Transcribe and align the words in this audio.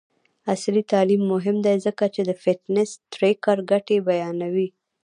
عصري 0.51 0.83
تعلیم 0.91 1.21
مهم 1.33 1.57
دی 1.65 1.75
ځکه 1.85 2.05
چې 2.13 2.21
د 2.25 2.31
فټنس 2.43 2.89
ټریکر 3.13 3.57
ګټې 3.71 3.97
بیانوي. 4.07 4.67